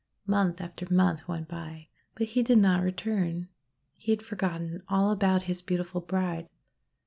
Month 0.25 0.59
after 0.61 0.91
month 0.91 1.27
went 1.27 1.47
by, 1.47 1.87
but 2.15 2.29
he 2.29 2.41
did 2.41 2.57
not 2.57 2.81
return. 2.81 3.49
He 3.93 4.11
had 4.11 4.23
forgotten 4.23 4.81
all 4.87 5.11
about 5.11 5.43
his 5.43 5.61
beautiful 5.61 6.01
bride. 6.01 6.49